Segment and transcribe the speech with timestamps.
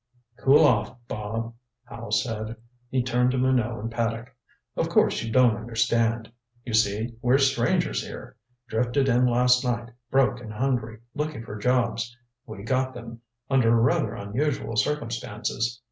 [0.37, 1.53] "Cool off, Bob,"
[1.83, 2.55] Howe said.
[2.89, 4.35] He turned to Minot and Paddock.
[4.75, 6.31] "Of course you don't understand.
[6.65, 8.35] You see, we're strangers here.
[8.67, 12.17] Drifted in last night broke and hungry, looking for jobs.
[12.47, 15.79] We got them under rather unusual circumstances.